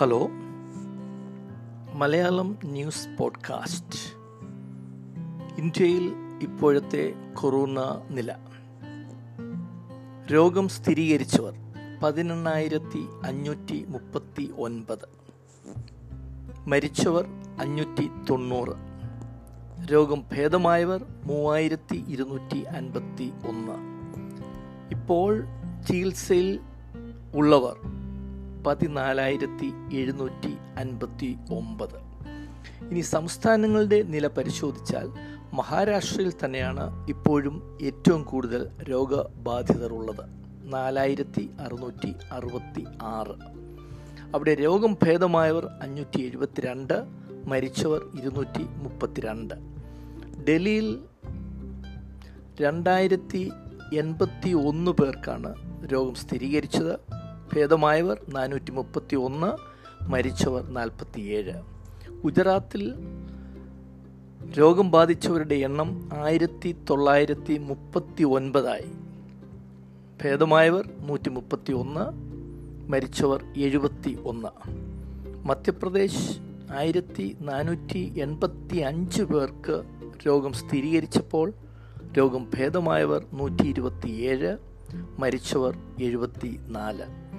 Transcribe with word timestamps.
Hello. 0.00 0.28
Malayalam 1.94 2.58
news 2.64 3.08
podcast. 3.18 3.98
ഇന്ത്യയിൽ 5.58 6.12
ഇപ്പോഴത്തെ 6.42 7.14
corona 7.34 7.80
നില. 8.10 8.36
രോഗം 10.32 10.68
സ്ഥിരീകരിച്ചവർ 10.68 11.54
പതിനെണ്ണായിരത്തി 12.02 13.06
അഞ്ഞൂറ്റി 13.24 13.84
മുപ്പത്തി 13.88 14.54
ഒൻപത് 14.58 15.08
മരിച്ചവർ 16.66 17.26
അഞ്ഞൂറ്റി 17.60 18.10
തൊണ്ണൂറ് 18.30 18.76
രോഗം 19.92 20.24
ഭേദമായവർ 20.32 21.04
മൂവായിരത്തി 21.24 22.04
ഇരുന്നൂറ്റി 22.08 22.60
അൻപത്തി 22.60 23.32
ഒന്ന് 23.48 23.72
ഇപ്പോൾ 24.90 25.44
ചികിത്സയിൽ 25.88 26.60
ഉള്ളവർ 27.34 27.99
പതിനാലായിരത്തി 28.66 29.72
എഴുന്നൂറ്റി 29.92 30.52
അൻപത്തി 30.78 31.36
ഒമ്പത് 31.50 31.98
ഇനി 32.90 33.00
സംസ്ഥാനങ്ങളുടെ 33.00 34.02
നില 34.02 34.26
പരിശോധിച്ചാൽ 34.26 35.08
മഹാരാഷ്ട്രയിൽ 35.54 36.32
തന്നെയാണ് 36.44 37.06
ഇപ്പോഴും 37.08 37.78
ഏറ്റവും 37.82 38.22
കൂടുതൽ 38.22 38.68
രോഗബാധിതർ 38.82 39.92
ഉള്ളത് 39.92 40.24
നാലായിരത്തി 40.72 41.50
അറുന്നൂറ്റി 41.60 42.14
അറുപത്തി 42.32 42.84
ആറ് 43.02 43.34
അവിടെ 44.34 44.54
രോഗം 44.54 44.96
ഭേദമായവർ 45.02 45.66
അഞ്ഞൂറ്റി 45.82 46.20
എഴുപത്തിരണ്ട് 46.20 46.94
മരിച്ചവർ 47.46 48.02
ഇരുന്നൂറ്റി 48.14 48.62
മുപ്പത്തിരണ്ട് 48.62 49.54
ഡൽഹിയിൽ 50.48 51.00
രണ്ടായിരത്തി 52.60 53.50
എൺപത്തി 53.92 54.50
ഒന്ന് 54.50 54.90
പേർക്കാണ് 54.90 55.54
രോഗം 55.92 56.14
സ്ഥിരീകരിച്ചത്. 56.14 57.19
ഭേദമായവർ 57.54 58.20
നാനൂറ്റി 58.28 58.70
മുപ്പത്തി 58.70 59.16
ഒന്ന് 59.16 59.50
മരിച്ചവർ 60.04 60.70
നാൽപ്പത്തിയേഴ്. 60.70 61.54
ഗുജറാത്തിൽ 62.22 62.94
രോഗം 64.58 64.90
ബാധിച്ചവരുടെ 64.90 65.54
എണ്ണം 65.54 66.10
ആയിരത്തി 66.12 66.76
തൊള്ളായിരത്തി 66.90 67.58
മുപ്പത്തി 67.58 68.24
ഒൻപതായി 68.24 68.90
ഭേദമായവർ 70.24 70.88
നൂറ്റി 71.00 71.30
മുപ്പത്തി 71.30 71.72
ഒന്ന് 71.72 72.04
മരിച്ചവർ 72.90 73.44
എഴുപത്തി 73.56 74.18
ഒന്ന് 74.24 74.48
മധ്യപ്രദേശ് 75.46 76.24
ആയിരത്തി 76.72 77.36
നാനൂറ്റി 77.40 78.12
എൺപത്തി 78.16 78.76
അഞ്ച് 78.76 79.22
പേർക്ക് 79.22 79.76
രോഗം 80.26 80.52
സ്ഥിരീകരിച്ചപ്പോൾ 80.52 81.52
രോഗം 82.18 82.50
ഭേദമായവർ 82.54 83.24
നൂറ്റി 83.32 83.66
ഇരുപത്തിയേഴ് 83.68 84.56
മരിച്ചവർ 85.18 85.74
എഴുപത്തി 85.98 86.60
നാല് 86.68 87.29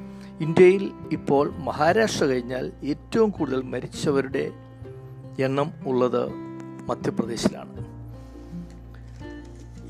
ഇന്ത്യയിൽ 0.42 0.92
ഇപ്പോൾ 1.12 1.54
മഹാരാഷ്ട്ര 1.58 2.26
കഴിഞ്ഞാൽ 2.26 2.72
ഏറ്റവും 2.84 3.30
കൂടുതൽ 3.30 3.62
മരിച്ചവരുടെ 3.62 4.52
എണ്ണം 5.40 5.72
ഉള്ളത് 5.86 6.30
മധ്യപ്രദേശിലാണ്. 6.86 7.86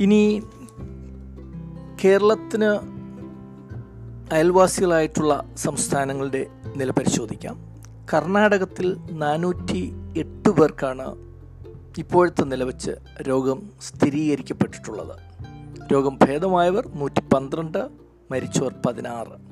ഇനി 0.01 0.43
കേരളത്തിന് 2.03 2.79
അയൽവാസികളായിട്ടുള്ള 4.33 5.49
സംസ്ഥാനങ്ങളുടെ 5.55 6.45
നില 6.75 6.91
പരിശോധിക്കാം. 6.91 7.59
കർണാടകത്തിൽ 8.13 8.97
നാനൂറ്റി 9.11 9.93
എട്ട് 10.17 10.49
പേർക്കാണ് 10.49 11.15
ഇപ്പോഴത്തെ 11.97 12.43
നിലവച്ച് 12.43 12.91
രോഗം 13.21 13.69
സ്ഥിരീകരിക്കപ്പെട്ടിട്ടുള്ളത്. 13.81 15.15
രോഗം 15.93 16.17
ഭേദമായവർ 16.21 16.87
നൂറ്റി 16.95 17.21
പന്ത്രണ്ട് 17.21 17.89
മരിച്ചവർ 18.31 18.75
പതിനാറ്. 18.85 19.50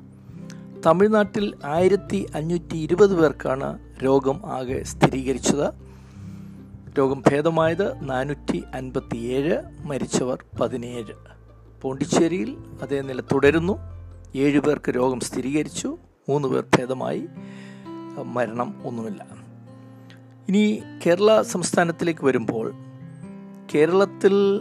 തമിഴ്നാട്ടിൽ 0.86 1.54
ആയിരത്തി 1.64 2.26
അഞ്ഞൂറ്റി 2.34 2.76
ഇരുപത് 2.76 3.20
പേർക്കാണ് 3.20 3.78
രോഗം 4.04 4.40
ആകെ 4.46 4.82
സ്ഥിരീകരിച്ചത്. 4.82 5.74
രോഗം 6.98 7.22
ഭേദമായത് 7.26 8.10
നാനൂറ്റി 8.10 8.64
അൻപത്തിയേഴ് 8.74 9.62
മരിച്ചവർ 9.86 10.44
പതിനേഴ്. 10.60 11.12
പോണ്ടിച്ചേരിയിൽ 11.82 12.56
അതേ 12.82 13.00
നില 13.00 13.20
തുടരുന്നു. 13.20 13.78
ഏഴ് 14.34 14.60
പേർക്ക് 14.60 14.90
രോഗം 14.90 15.20
സ്ഥിരീകരിച്ചു 15.20 15.98
മൂന്ന് 16.28 16.48
പേർ 16.48 16.64
ഭേദമായി. 16.78 17.26
മരണം 18.24 18.74
ഒന്നുമില്ല. 18.84 19.26
ഇനി 20.48 20.82
കേരള 21.06 21.42
സംസ്ഥാനത്തിലേക്ക് 21.42 22.24
വരുമ്പോൾ 22.24 22.72
കേരളത്തിൽ 23.74 24.60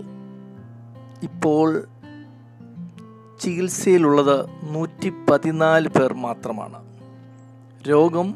ഇപ്പോൾ 1.24 1.88
ചികിത്സയിലുള്ളത് 3.40 4.50
നൂറ്റി 4.76 5.14
പതിനാല് 5.30 5.88
പേർ 5.88 6.14
മാത്രമാണ്. 6.14 6.80
രോഗം 7.90 8.36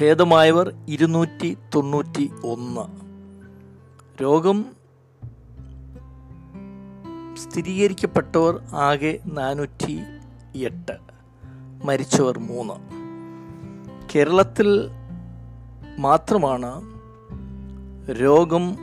ഭേദമായവർ 0.00 0.74
ഇരുന്നൂറ്റി 0.88 1.56
തൊണ്ണൂറ്റി 1.74 2.30
ഒന്ന് 2.44 2.84
രോഗം 4.22 4.64
സ്ഥിരീകരിക്കപ്പെട്ടവർ 7.36 8.60
ആകെ 8.72 9.18
നാനൂറ്റി 9.32 10.00
എട്ട് 10.56 10.96
മരിച്ചവർ 11.84 12.38
മൂന്ന്. 12.38 12.74
കേരളത്തിൽ 14.14 14.88
മാത്രമാണ് 15.98 16.72
രോഗം 18.10 18.76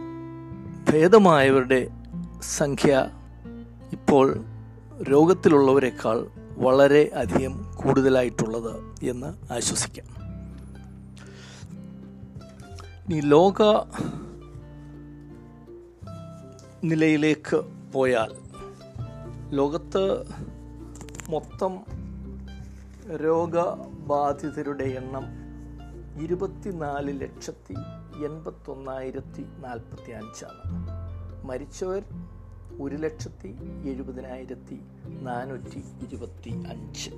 ഭേദമായവരുടെ 0.91 1.87
സംഖ്യ 2.41 3.09
ഇപ്പോൾ 3.91 4.27
രോഗത്തിലുള്ളവരെക്കാൾ 5.03 6.27
വളരെ 6.57 7.11
അധികം 7.15 7.73
കൂടുതലായിട്ടുള്ളത് 7.75 9.05
എന്ന് 9.05 9.53
ആശ്വസിക്കാം. 9.53 10.05
ഇനി 13.09 13.21
ലോക 13.21 13.61
നിലയിലേക്ക് 16.83 17.65
പോയാൽ 17.93 18.31
ലോകത്ത് 19.55 20.25
മൊത്തം 21.29 21.79
രോഗബാധിതരുടെ 23.15 24.83
എണ്ണം 24.83 25.25
ഇരുപത്തിനാല് 26.23 27.21
ലക്ഷത്തി 27.21 27.73
എൺപത്തൊന്നായിരത്തി 28.25 29.41
നാൽപ്പത്തി 29.41 30.11
അഞ്ചാണ് 30.11 30.61
മരിച്ചവർ 31.47 32.03
ഒരു 32.79 32.95
ലക്ഷത്തി 32.95 33.55
എഴുപതിനായിരത്തി 33.89 34.79
നാനൂറ്റി 35.21 36.05
ഇരുപത്തി 36.05 36.49
അഞ്ച്. 36.49 37.09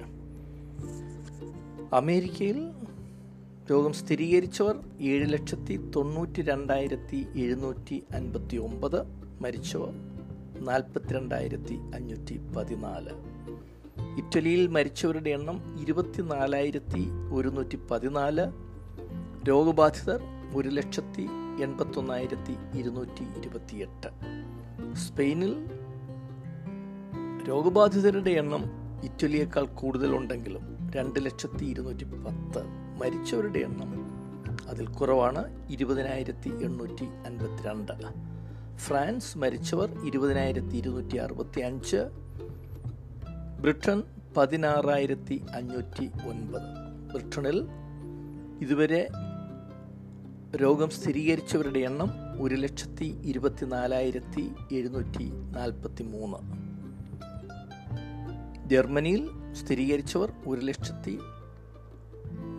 അമേരിക്കയിൽ 1.94 2.72
രോഗം 3.72 3.94
സ്ഥിരീകരിച്ചവർ 3.94 4.80
ഏഴ് 5.02 5.34
ലക്ഷത്തി 5.34 5.90
തൊണ്ണൂറ്റി 5.96 6.42
രണ്ടായിരത്തി 6.42 7.28
എഴുന്നൂറ്റി 7.36 8.04
അൻപത്തി 8.16 8.58
ഒമ്പത് 8.58 9.06
മരിച്ചവർ 9.42 9.94
നാൽപ്പത്തിരണ്ടായിരത്തി 10.60 11.74
അഞ്ഞൂറ്റി 11.96 12.40
പതിനാല്. 12.58 13.10
ഇറ്റലിയിൽ 14.18 14.68
മരിച്ചവരുടെ 14.68 15.30
എണ്ണം 15.30 15.82
ഇരുപത്തിനാലായിരത്തി 15.82 17.08
ഒരുന്നൂറ്റി 17.34 17.80
പതിനാല്. 17.92 18.52
രോഗബാധിതർ 19.50 20.22
ഒരു 20.56 20.70
ലക്ഷത്തി 20.70 21.28
എൺപത്തൊന്നായിരത്തി 21.64 22.80
ഇരുന്നൂറ്റി 22.80 23.40
ഇരുപത്തിയെട്ട്. 23.40 24.08
സ്പെയിനിൽ 24.98 25.66
രോഗബാധിതരുടെ 27.48 28.30
എണ്ണം 28.30 28.64
ഇറ്റലിയേക്കാൾ 29.04 29.66
കൂടുതലുണ്ടെങ്കിലും 29.66 30.92
രണ്ട് 30.96 31.26
ലക്ഷത്തി 31.26 31.66
ഇരുന്നൂറ്റി 31.66 32.04
പത്ത് 32.04 32.66
മരിച്ചവരുടെ 33.02 33.60
എണ്ണം 33.60 34.18
അതിൽ 34.68 34.88
കുറവാണ് 34.88 35.68
ഇരുപതിനായിരത്തി 35.70 36.50
എണ്ണൂറ്റി 36.64 37.04
അൻപത്തിരണ്ട്. 37.04 37.92
ഫ്രാൻസ് 38.78 39.38
മരിച്ചവർ 39.38 40.00
ഇരുപതിനായിരത്തി 40.06 40.76
ഇരുന്നൂറ്റി 40.78 41.16
അറുപത്തി 41.16 41.62
അഞ്ച് 41.62 41.98
ബ്രിട്ടൻ 43.62 44.04
പതിനാറായിരത്തി 44.38 45.42
അഞ്ഞൂറ്റി 45.56 46.12
ഒൻപത്. 46.28 46.70
ബ്രിട്ടനിൽ 47.14 47.68
ഇതുവരെ 48.62 49.08
രോഗം 50.56 50.90
സ്ഥിരീകരിച്ചവരുടെ 50.90 51.80
എണ്ണം 51.80 52.27
ഒരു 52.40 52.56
ലക്ഷത്തി 52.56 53.16
ഇരുപത്തിനാലായിരത്തി 53.24 54.50
എഴുന്നൂറ്റി 54.72 55.32
നാൽപ്പത്തി 55.34 56.04
മൂന്ന് 56.04 56.40
ജർമ്മനിയിൽ 58.70 59.30
സ്ഥിരീകരിച്ചവർ 59.54 60.32
ഒരു 60.48 60.62
ലക്ഷത്തി 60.62 61.20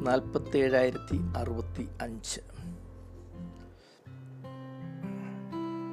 നാൽപ്പത്തേഴായിരത്തി 0.01 1.19
അറുപത്തി 1.37 1.89
അഞ്ച് 2.03 2.41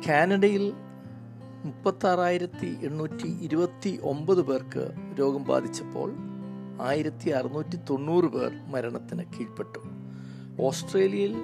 കാനഡയിൽ 0.08 0.74
മുപ്പത്താറായിരത്തി 1.66 2.78
എണ്ണൂറ്റി 2.84 3.30
ഇരുപത്തി 3.42 4.00
ഒമ്പത് 4.04 4.42
പേർക്ക് 4.42 4.92
രോഗം 5.20 5.44
ബാധിച്ചപ്പോൾ 5.44 6.10
ആയിരത്തി 6.82 7.30
അറുന്നൂറ്റി 7.30 7.78
തൊണ്ണൂറ് 7.90 8.26
പേർ 8.26 8.52
മരണത്തിന് 8.68 9.24
കീഴ്പ്പെട്ടു. 9.24 9.80
ഓസ്ട്രേലിയയിൽ 10.62 11.36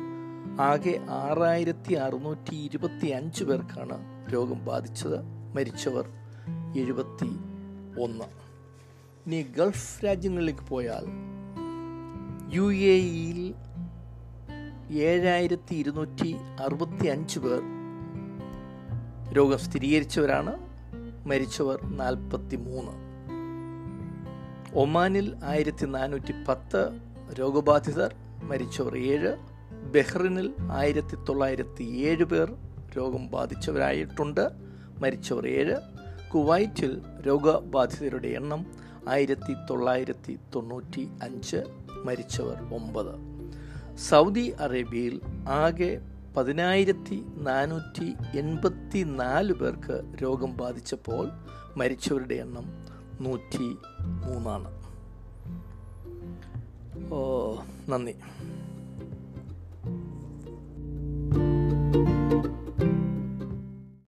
ആകെ 0.60 1.00
ആറായിരത്തി 1.10 1.94
അറുന്നൂറ്റി 1.94 2.56
ഇരുപത്തി 2.56 3.08
അഞ്ച് 3.08 3.44
പേർക്കാണ് 3.44 4.32
രോഗം 4.34 4.66
ബാധിച്ചത്. 4.66 5.22
മരിച്ചവർ 5.56 6.10
എഴുപത്തി 6.78 7.30
ഒന്ന് 8.02 8.26
ഇനി 9.26 9.42
ഗൾഫ് 9.42 10.06
രാജ്യങ്ങളിലേക്ക് 10.06 10.60
പോയാൽ 10.60 11.06
യു 12.54 12.74
എ 12.74 12.98
ഇയിൽ 12.98 13.54
ഏഴായിരത്തി 14.92 15.76
ഇരുന്നൂറ്റി 15.76 16.36
അറുപത്തി 16.66 17.08
അഞ്ച് 17.08 17.40
പേർ 17.40 17.62
രോഗം 19.34 19.58
സ്ഥിരീകരിച്ചവരാണ്. 19.58 20.54
മരിച്ചവർ 21.28 21.84
നാൽപ്പത്തി 21.84 22.56
മൂന്ന് 22.56 22.92
ഒമാനിൽ 24.78 25.36
ആയിരത്തി 25.44 25.86
നാനൂറ്റി 25.86 26.34
പത്ത് 26.48 27.00
രോഗബാധിതർ 27.40 28.16
മരിച്ചവർ 28.44 28.98
ഏഴ്. 28.98 29.51
ബഹ്റിനിൽ 29.82 30.54
ആയിരത്തി 30.72 31.16
തൊള്ളായിരത്തി 31.16 31.84
ഏഴ് 31.84 32.24
പേർ 32.24 32.54
രോഗം 32.98 33.28
ബാധിച്ചവരായിട്ടുണ്ട്. 33.28 34.50
മരിച്ചവർ 35.02 35.48
ഏഴ്. 35.48 35.76
കുവൈറ്റിൽ 36.34 37.02
രോഗബാധിതരുടെ 37.28 38.28
എണ്ണം 38.28 38.66
ആയിരത്തി 39.10 39.54
തൊള്ളായിരത്തി 39.70 40.40
തൊണ്ണൂറ്റി 40.56 41.10
അഞ്ച് 41.24 41.58
മരിച്ചവർ 42.06 42.74
ഒമ്പത്. 42.74 43.16
സൗദി 43.98 44.54
അറേബ്യയിൽ 44.60 45.22
ആകെ 45.50 46.02
പതിനായിരത്തി 46.38 47.24
നാനൂറ്റി 47.36 48.38
എൺപത്തി 48.38 49.04
നാല് 49.04 49.54
പേർക്ക് 49.54 50.02
രോഗം 50.24 50.58
ബാധിച്ചപ്പോൾ 50.58 51.30
മരിച്ചവരുടെ 51.78 52.36
എണ്ണം 52.36 52.86
നൂറ്റി 53.22 53.78
മൂന്നാണ് 54.00 54.82
ഓ 57.14 57.56
നന്ദി. 57.90 58.16
thank 62.32 62.46
you 62.46 62.61